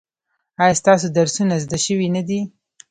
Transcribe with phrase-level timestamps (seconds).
[0.63, 2.39] ایا ستاسو درسونه زده شوي نه دي؟